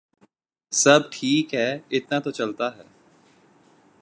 سب 0.73 0.99
ٹھیک 1.11 1.53
ہے، 1.55 1.69
اتنا 1.91 2.19
تو 2.19 2.31
چلتا 2.31 2.77
ہے۔ 2.77 2.83